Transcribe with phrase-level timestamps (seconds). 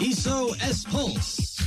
[0.00, 1.58] iso s4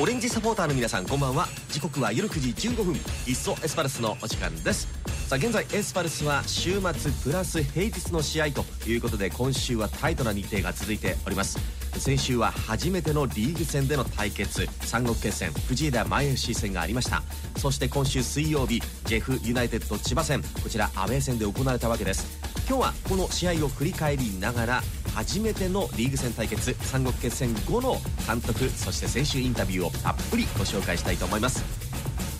[0.00, 1.46] オレンジサポーターの皆さんこんばんは。
[1.68, 2.94] 時刻は夜9時15分。
[2.94, 4.88] いっそエスパルスのお時間です。
[5.28, 11.81] さあ現在エスパルスは週末プラス平日の試合ということで今週はタイトな日程が続いております。
[11.98, 14.66] 先週は初めてのリーグ戦での対決。
[14.80, 17.22] 三国決戦藤枝前 FC 戦がありました。
[17.56, 20.42] そして今週水曜日ジェフユナイテッド千葉戦。
[20.62, 22.40] こちらアウェー戦で行われたわけです。
[22.68, 24.82] 今日はこの試合を振り返りながら
[25.14, 27.96] 初めてのリーグ戦対決三国決戦後の
[28.26, 31.62] 監督そして選手インタビューをたっぷりご紹介したいと思います。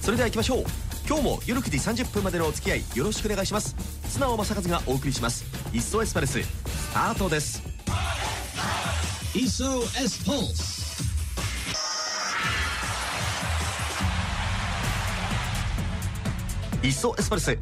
[0.01, 0.65] それでは行きましょう。
[1.07, 3.75] 今日も夜9時30分までのお付き合いよろしくお願いします。
[4.11, 7.62] 綱尾正和がお送りします「いっそエスパルス」スタートです。
[9.35, 10.93] SOS Pulse.
[16.83, 17.59] いっそエスパルス。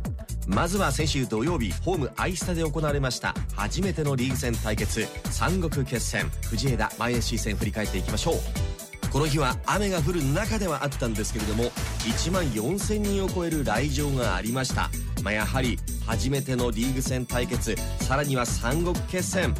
[0.48, 3.37] まずは先週土曜日ホームアイスタで行われました。
[3.55, 5.07] 初めてのリーグ戦対決。
[5.30, 6.29] 三国決戦。
[6.49, 8.34] 藤枝前 FC 戦振り返っていきましょう。
[9.12, 14.88] この日は雨が降る中ではあったんですけれども1万4000人を超える来場がありました、
[15.24, 17.77] まあ、やはり初めてのリーグ戦対決。
[18.02, 19.55] さらには三国決戦。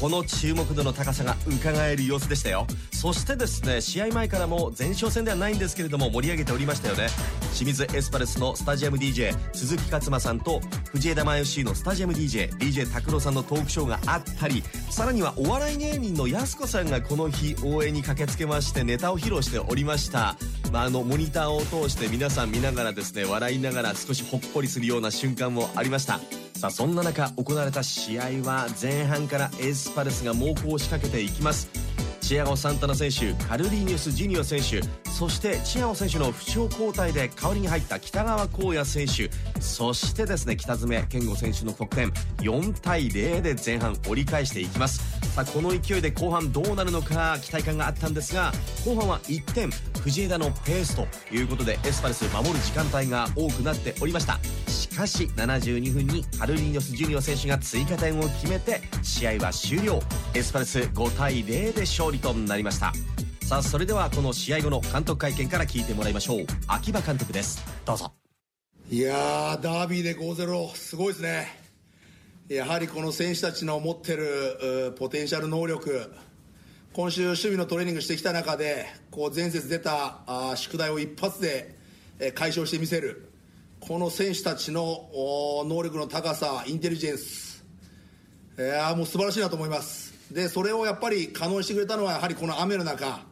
[0.00, 2.66] この注目度の高さが伺える様子でしたよ。
[2.92, 7.08] そしてですね試合前からも前哨戦ではないんですけれども盛り上げておりましたよね。
[7.54, 10.60] 清水エスパルスのスタジアム DJ 鈴木勝馬さんと
[10.92, 20.36] 藤枝前 FC のスタジアム DJDJ 拓郎さんのトークショーがあったりさらにはお笑い芸人のやす子さんがこの日応援に駆けつけましてネタを披露しておりました、
[20.70, 26.45] まあ、あのモニターを通して皆さん見ながらですね笑いながら少しほっこりするような瞬間もありました。
[26.56, 31.68] さあそんな中行われた試合は前半からエスパルスが猛攻を仕掛けていきます。
[32.22, 39.30] チアゴ・サンタナ選手カルリーニュス・ジュニオ選手そしてチアゴ選手の負傷交代で代わりに入った北川光也選手。
[39.60, 45.00] そしてですね北爪健吾選手の得点4対0で前半折り返していきます。
[45.34, 48.52] さあこの勢いで後半どうなるのか期待感があったんですが
[48.84, 49.70] 後半は1点
[50.02, 54.38] 藤枝のペースということでエスパルス守る時間帯が多くなっておりました。
[54.66, 60.00] しかし72分にカルリーニョス・ジュニオ選手が追加点を決めて試合は終了。
[60.34, 62.92] エスパルス5対0で勝利となりました。
[63.42, 66.46] さあそれではこの試合後の監督会見から聞いてもらいましょう。
[66.66, 67.62] 秋葉監督です。
[67.84, 68.15] どうぞ。
[68.88, 71.48] いやーダービーで5-0すごいですね。
[72.48, 76.08] やはりこの選手たちの持ってるポテンシャル能力。
[76.92, 81.76] 今週守備のトレーニングしてきた中でこう前節出たあ宿題を一発で、
[82.20, 83.28] え解消してみせる。
[83.80, 85.10] この選手たちの
[85.66, 87.64] 能力の高さインテリジェンス。
[88.56, 90.14] いやもう素晴らしいなと思います。
[90.32, 93.26] でそれをやっぱり可能にしてくれたのはやはりこの雨の中、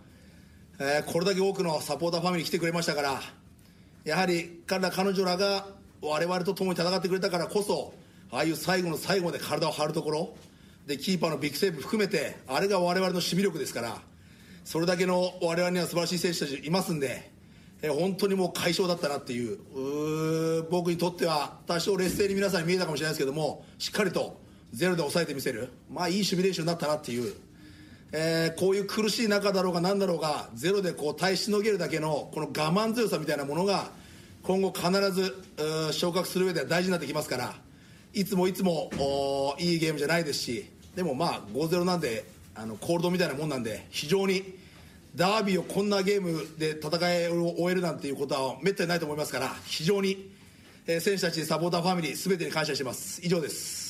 [0.80, 3.20] えーこれだけ多くのサポーターファミリー来てくれましたから
[4.04, 5.66] やはり彼ら彼女らが
[6.02, 7.94] 我々と共に戦ってくれたからこそ
[8.30, 10.36] ああいう最後の最後まで体を張るところ
[10.86, 13.98] でキーパーのビッグセーブ含めてあれが我々の守備力ですから
[14.64, 17.30] それだけの我々には素晴らしい選手たちいますんで、
[17.82, 19.58] え本当にもう快勝だったなっていう
[20.70, 24.40] 僕にとっては多少劣勢に皆さんに見えたかもしれないですけどもしっかりと
[24.72, 27.34] ゼロで抑えてみせるまあいい守備練習になったなっていう
[28.16, 33.90] えーこういう苦しい中だろうが何だろうがゼロでこう耐えしのげるだけのこの我慢強さみたいなものが
[34.44, 35.34] 今後必ず
[35.92, 37.54] 昇格する上では大事になってきますから
[38.12, 38.88] いつもいつも
[39.58, 42.24] いいゲームじゃないですしでもまあ5-0なんで
[42.54, 44.58] あのコールドみたいなもんなんで非常に
[45.16, 50.30] ダービーをこんなゲームで戦いを終えるなんていうことはめったにないと思いますから非常に、
[50.86, 53.20] え選手たちサポーターファミリー全てに感謝してます。
[53.24, 53.83] 以上です。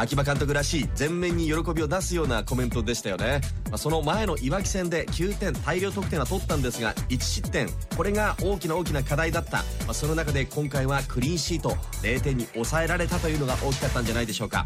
[0.00, 7.68] 秋葉監督らしい全面に喜びを出すようなコメントでしたよね、まあその前のいわき戦で9点大量得点は取ったんですが1失点。
[7.96, 11.70] これが大きな大きな課題だった、まあその中で今回はクリーンシート
[12.02, 14.64] 0点に抑えられたというのが大きかったんじゃないでしょうか。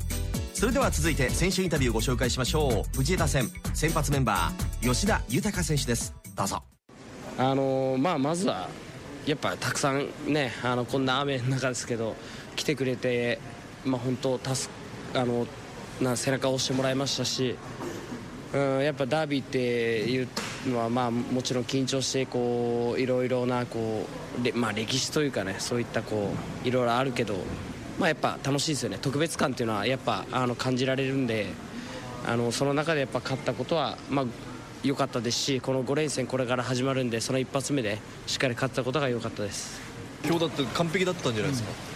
[0.52, 2.96] それでは続いて選手インタビューをご紹介しましょう。
[2.96, 6.14] 藤枝戦先発メンバー吉田豊選手です。
[6.36, 6.62] どうぞ。
[7.38, 8.68] あのまあ、まずは
[9.24, 12.16] やっぱたくさんねあのこんな雨の中ですけど
[12.54, 13.38] 来てくれて、
[13.86, 14.70] まあ、本当助
[15.14, 15.46] あの
[16.00, 17.56] な背中を押してもらいましたし、
[18.52, 20.28] うん、やっぱダービーっていう
[20.66, 24.06] のは、まあ、もちろん緊張してこういろいろなこ
[24.44, 27.34] う、まあ、歴史というかねそういったこういろいろあるけど、
[27.98, 28.98] まあ、やっぱ楽しいですよね。
[29.00, 31.46] 特別感っていうのはやっぱあの感じられるんで
[32.26, 34.26] あのその中でやっぱ勝ったことは、まあ
[34.82, 39.80] 良かったですしこの5連戦これから始まるんでその一発目でしっかり勝ったことが良かったです。
[40.24, 41.91] 今日だって完璧だったんじゃないですか、う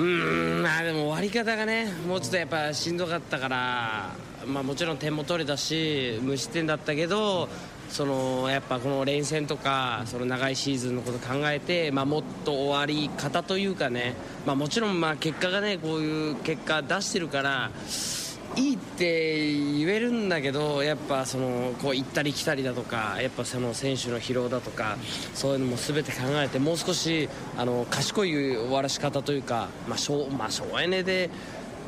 [0.00, 4.14] ーんまあでも終わり方がねもうちょっとやっぱしんどかったから
[4.46, 7.48] まあもちろん点も取れたし無失点だったけど
[7.88, 14.14] そのやっぱこの連戦とかその長いシーズンのこと考えて、まあ、もっと終わり方というかね、
[14.46, 17.70] まあ、もちろんまあ結果がねこういう結果出してるから
[18.56, 24.96] いいって言えるんだけどやっぱそのこう行ったり来たりだとかやっぱその選手の疲労だとか
[25.34, 31.30] そういうのも全て考えてもう少しあの賢い終わらし方というか、まあ省まあ、省エネで、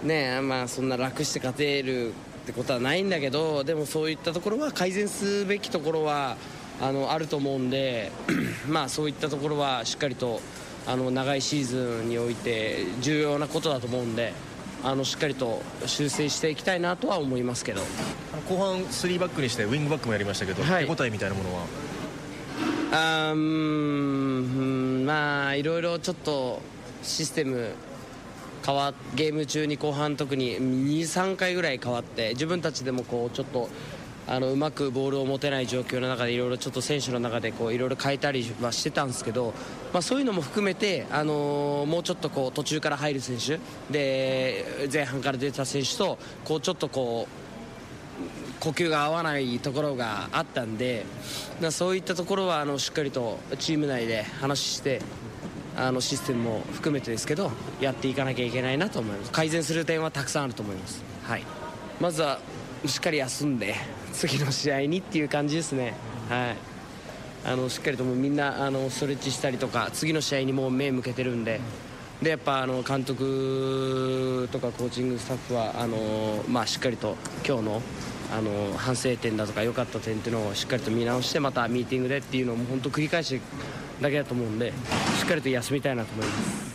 [0.05, 2.13] ねまあ、そんな楽して勝てるっ
[2.47, 6.37] てことはないんだけどでもそういったところは改善すべきところは
[6.81, 8.13] あのあると思うんで
[8.69, 10.41] まあそういったところはしっかりと
[10.87, 14.50] あの長いシーズンにおいて重要なことだと思うんで。
[14.83, 17.83] あのしっかりと修正していきたいなとは思いますけど。
[18.49, 20.87] 後半3バックにしてウィングバックもやりましたけど、はい。
[20.87, 21.63] 手応えみたいなものは？
[22.93, 26.61] あーうーんうんまあいろいろちょっと
[27.03, 27.73] システム
[28.67, 33.69] 変わっゲーム中に後半特に23回ぐらい変わって自分たちでもこうちょっと
[34.31, 39.53] あのうまくボールを持てない状況の中でいろいろちょっと選手の中でこういろいろ変えたりはしてたんですけど、
[39.93, 43.59] まあ、そういうのも含めて、あのーもうちょっとこう途中から入る選手
[43.91, 51.07] で前半から出た選手とこうちょっとこう呼吸が合わないところがあったんで
[51.71, 55.01] そういったところはあのしっかりとチーム内で話して
[55.77, 57.51] あのシステムも含めてですけど
[57.81, 59.33] やっていかなきゃいけないなと思います。
[59.33, 61.45] 改善する点はたくさんあると思います、はい、
[61.99, 62.39] まずは
[62.87, 63.75] しっかり休んで
[64.13, 65.95] 次の試合にっていう感じですね、
[66.29, 66.57] はい、
[67.45, 71.61] あのしっかりともみんなあのストレッチしたりとか次の試合にもう目向けてるんで。
[72.23, 77.17] でやっぱあの監督とかコーチングスタッフはあの、まあ、しっかりと
[77.47, 77.83] 今日の
[78.31, 83.41] あの反省点だとか良かった点っていうのをしっかりと見直してまたミーティングでっていうのを本当繰り返し
[84.01, 84.73] だけだと思うんで
[85.19, 86.70] しっかりと休みたいなと思います。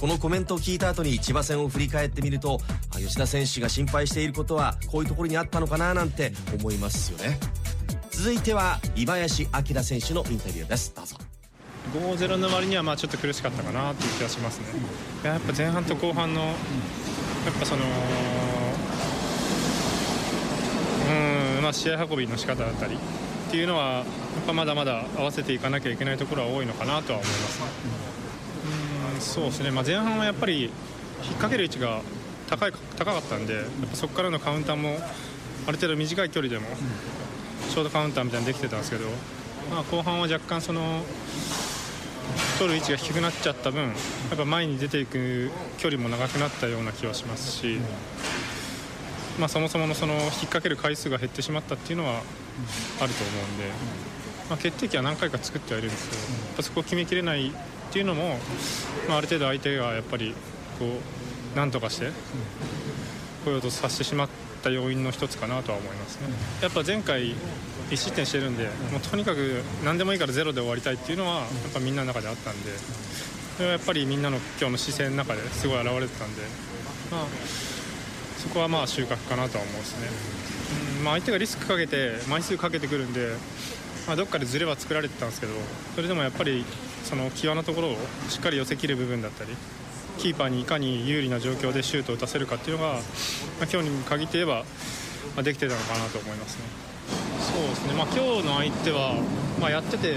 [0.00, 2.58] このコメントを聞いた後に千葉戦を振り返ってみると
[2.92, 7.38] 吉田選手が心配していることはこういうところにあったのかななんて思いますよね
[8.10, 11.16] 続いては井林明選手のインタビューですどうぞ
[11.92, 14.66] 5-0の割にはまあちょっと苦しかったかなという気がしますね。
[15.22, 16.54] いややっぱ前半と後半のやっ
[17.58, 17.82] ぱその
[21.56, 22.98] うんまあ試合運びの仕方だったりっ
[23.50, 24.04] ていうのはやっ
[24.46, 28.29] ぱまだまだ合わせていかなきゃいけないところは多いのかなとは思いますね。
[29.20, 29.70] そうですね。
[29.70, 30.72] まあ前半はやっぱり引っ
[31.22, 32.00] 掛ける位置が
[32.48, 34.98] 高い高かったんで、やっぱそこからのカウンターも
[35.66, 36.66] ある程度短い距離でも
[37.68, 39.04] ショートカウンターみたいにできてたんですけど、
[39.70, 41.02] まあ後半は若干その
[42.58, 43.88] 取る位置が低くなっちゃった分や
[44.34, 47.78] っぱ前に出ていく距離も長くなったような気はしますし、
[49.38, 52.24] まあ、そもそものその引っ掛ける回数が減ってしまったっていうのはあると
[53.00, 53.64] 思うんで、
[54.50, 57.50] まあ、決定機は何回か作ってはいるんですけどやっぱそこを決めきれない
[57.90, 58.38] っていうのも、
[59.08, 60.32] まあ、ある程度相手がやっぱり
[60.78, 60.86] こ
[61.54, 62.10] うなんとかして
[63.44, 64.28] 来ようとさせてしまっ
[64.62, 66.28] た要因の一つかなとは思いますね。
[66.62, 67.34] やっぱ前回
[67.90, 72.70] 1失点してるんでもうとにかく何でもいいからゼロで終わりたいっていうのはやっぱみんなの中であったんで
[73.56, 76.42] それはやっぱりみんなの今日の姿勢の中ですごい現れてたんで、
[77.10, 77.26] まあ、
[78.38, 80.08] そこはまあ収穫かなとは思うですね、
[80.98, 83.30] うんまあ、相手がリスクかけて枚数かけてくるんで、
[84.06, 85.52] まあ、どっかでズレは作られてたんですけど
[85.96, 86.64] それでもやっぱり
[87.10, 87.96] その際のところを
[88.28, 89.50] しっかり寄せきる部分だったり
[90.18, 93.02] キーパーにいかに有利な状況でシュートを打たせるかっていうのが、まあ、
[93.62, 94.64] 今日に限って言えば、
[95.34, 96.64] まあ、できてたのかなと思いますね。
[97.40, 99.14] そうですね、まあ、今日の相手は、
[99.60, 100.16] まあ、やってて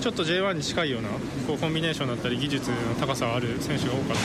[0.00, 1.08] ちょっと J1 に近いような
[1.46, 4.22] こうコンビネーションだったり技術の高さがある選手が多かったので、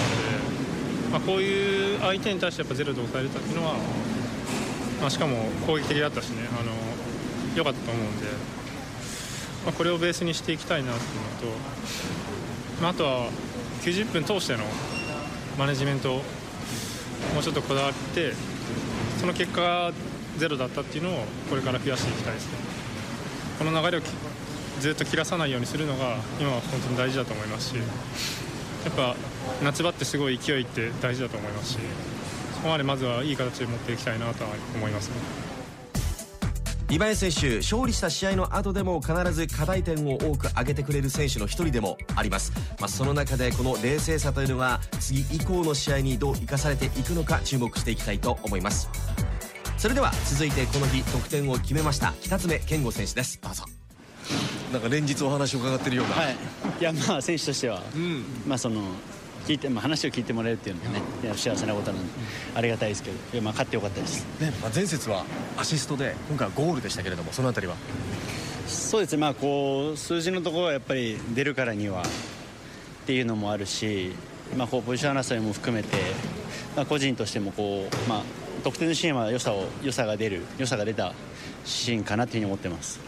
[1.12, 3.76] まあ、こういう相手に対してやっぱゼロで抑えれたっていうのは、
[5.00, 6.72] まあ、しかも攻撃的だったしねあの
[7.56, 8.26] 良かったと思うんで、
[9.66, 11.60] まあ、これをベースにしていきたいなっていうのと、
[12.82, 13.30] まあ、あとは
[13.82, 14.64] 90分通しての
[15.58, 16.16] マネジメントを
[17.34, 18.34] もうちょっとこだわって
[19.20, 19.92] その結果が
[20.38, 22.58] ゼロだったっていうのをこれから増やしていきたいですね。
[23.60, 24.02] この流れを
[24.80, 27.82] ずっと切らさないようにするのが今は本当に大事だと思いますしや
[28.90, 29.16] っぱ
[29.64, 31.78] 夏場ってすごい勢いって大事だと思いますし
[32.56, 35.16] そこまでまずはいい形で持っていきたいなとは思いますね。
[36.94, 48.90] リバエ選手勝利した試合の後でも必ず課題点を多く挙げてくれる選手の一人でもあります、まあ、その中でこの冷静さというのが次以降の試合にどう生かされていくのか注目していきたいと思います。
[49.80, 53.40] それでは続いてこの日得点を決めました北爪健吾選手です。
[53.42, 53.66] どうぞ
[54.72, 56.36] なんか連日お話を伺ってるような、はい、
[56.80, 57.82] いやまあ選手としては、
[58.46, 58.84] まあその
[59.48, 61.02] 聞いて、まあ、話を聞いてもらえるっていうのはね
[61.36, 62.14] 幸せなことなんで
[62.56, 64.26] ありがたいですけどまあ勝ってよかったです。
[64.40, 65.26] ねまあ、前節は
[65.58, 67.76] アシストで今回はゴールでしたけれどもそのあたりは？
[68.68, 72.06] そうですねまあこう数字のところはやっぱり出るからにはっ
[73.06, 74.14] ていうのもあるし、
[74.56, 75.98] まあ、こうポジション争いも含めて、
[76.76, 78.24] まあ、個人としてもこう、まあ、
[78.64, 81.14] 得点のシーンは良さを良さが出る良さが出た
[81.66, 83.02] シーンかなというふうに思ってます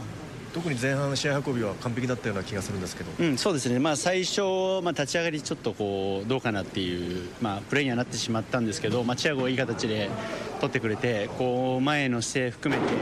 [0.56, 4.42] 特に前半試合運びは完璧だったような気がするんですけど、うん、そうですね、まあ、最初、
[4.84, 10.10] まあ、立ち上がりちょっとこうどうかなっていう、まあ、プレーにはなってしまったんですけど、まあ、チアゴがいい形で
[10.62, 12.94] 取ってくれてこう前の姿勢含めて、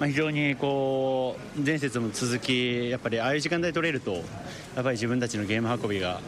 [0.00, 4.22] まあ、非常にこう前節も続きやっぱりああいう時間帯取れるとやっ
[4.74, 6.20] ぱり自分たちのゲーム運びが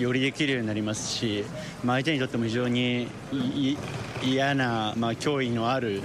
[0.00, 1.44] よりできるようになりますし、
[1.84, 3.06] まあ、相手にとっても非常に
[4.20, 6.02] 嫌な、まあ、脅威のある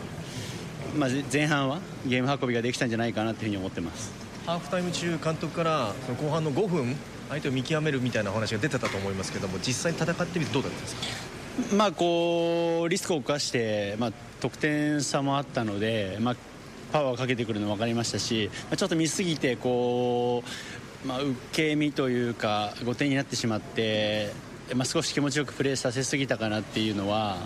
[0.96, 4.12] まあ、前半はゲーム運びができたんじゃないかなというふうに思ってます。
[4.46, 6.96] ハーフタイム中、監督からその後半の5分
[7.30, 10.96] 相手を見極めるみたいな話が出てたと思いますけども実際戦ってみてどうだったんです
[11.72, 14.12] か、まあ、こうリスクを冒して、まあ、
[14.42, 16.36] 得点差もあったので、まあ、
[16.92, 20.44] パワーをかけてくるの分かりましたし、まあ、ちょっと見すぎてこ
[21.04, 24.32] う、まあ、受け身というか5点になってしまって、
[24.75, 27.38] まあ、少し気持ちよくプレーさせすぎたかなっていうのは、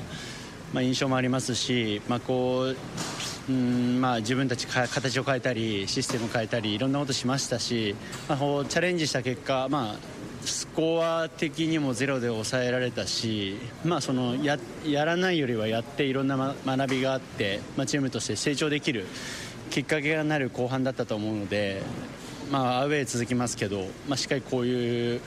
[0.73, 2.75] まあ、印象もありますし、まあ、こう
[3.49, 7.95] うんまあ、自分たち形を変えたりシステムを変えたりいろんなことしましたし、
[8.27, 9.95] まあ、チャレンジした結果、まあ、
[10.45, 19.07] スコア的にもゼロで抑えられたし、まあ、そのややらないよりはやっていろんな、ま、学びがあって、まあ、チームとして成長できる
[19.71, 21.81] きっかけがなる後半だったと思うので、
[22.51, 25.21] まあ、アウェー続きますけど、まあ、しっかりこういう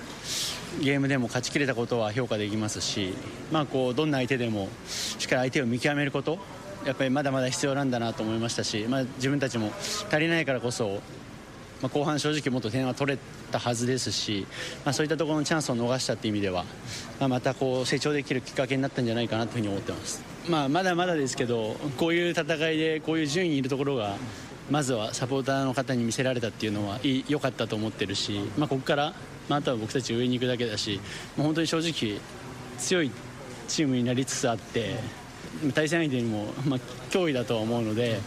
[0.80, 3.14] ゲームでも勝ちきれたことは評価できますし、
[3.50, 6.38] まあ、こうどんな相手でもしっかり相手を見極めること
[6.84, 9.70] やっぱりまだまだ必要なんだなと思いましたし、まあ、自分たちも
[10.10, 11.00] 足りないからこそ、
[11.80, 13.18] まあ、後半正直もっと点は取れ
[13.50, 14.46] たはずですし、
[14.84, 16.64] まあ、そういったところのチャンスを逃したという意味では、
[17.20, 24.16] まあ、またこう成長できるきっかけになったんじゃないかなというふうに思ってます、まあ、まだまだですけどこういう戦いでこういう順位にいるところが
[24.70, 26.98] まずはサポーターの方に見せられたっていうのは
[27.28, 29.12] 良かったと思ってるし、まあ、ここから、
[29.48, 31.00] まあ、あとは僕たち上に行くだけだし
[31.36, 32.20] もう本当に正直
[32.78, 33.10] 強い
[33.68, 35.21] チームになりつつあって。
[35.74, 36.80] 対戦相手にも、まあ、
[37.10, 38.20] 脅威だとは思うので、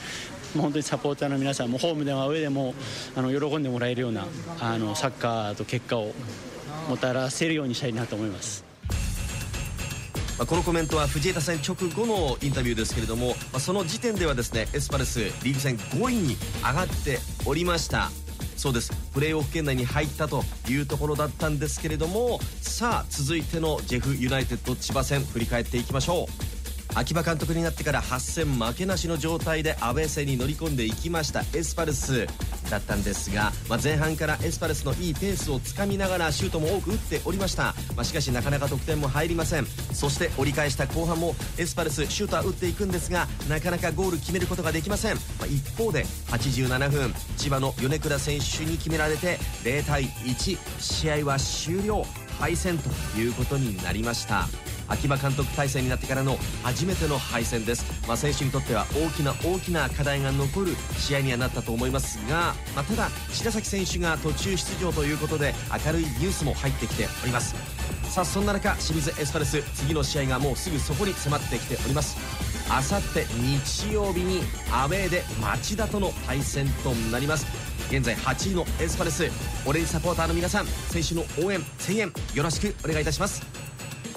[0.55, 2.73] もう本当にサポーターの皆さんもホームでも上でも
[3.15, 4.25] あの喜んでもらえるような
[4.61, 6.13] あのサッカーと結果を
[6.89, 8.63] もたらせるようにしたいなと思います。
[10.37, 18.11] このコメントは藤枝戦直後のインタビューですけれどもその時点ではですねエスパルスリーグ戦5位に上がっておりました。
[18.57, 18.91] そうです。
[19.13, 26.54] プレーオフ圏内に入ったというところだったんですけれどもさあ続いてのジェフユナイテッド千葉戦振り返っていきましょう。
[26.95, 32.25] 秋葉監督になってから8戦負けなしの状態でアウェー戦に乗り込んでいきましたエスパルス
[32.69, 39.65] だったんですが、まあ、前半からエスパルスのいいペースをつかみながらシュートも多く打っておりました、まあ、しかしなかなか得点も入りません。
[39.93, 52.05] そして折り返した後半もエスパルスシュートは打っていくんですがなかなかゴール決めることができません、まあ、一方で87分千葉の米倉選手に決められて0対1試合は終了
[52.39, 54.47] 敗戦ということになりました。
[54.87, 65.53] 秋葉監督体制になってからの初めての敗戦です、まあ、選手にとっては大きな大きな課題が残る試合にはなったと思いますが、まあ、ただ白崎選手が途中出場ということで
[65.85, 67.55] 明るいニュースも入ってきております。
[68.09, 72.17] さあそんな中清水エスパルス次の試合がもうすぐそこに迫ってきております。
[72.69, 77.45] あさって日曜日にアウェーで町田との対戦となります。
[77.89, 79.29] 現在8位のエスパルス
[79.65, 83.74] オレンジサポーターの皆さん選手の応援声援よろしくお願いいたします。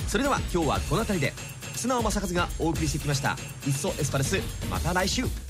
[0.09, 1.59] それでは今日はこの辺りで。
[1.79, 5.48] 素直正和がお送りしてきました「いっそエスパルス」また来週。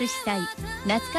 [0.00, 0.40] 主催
[0.86, 1.18] 夏川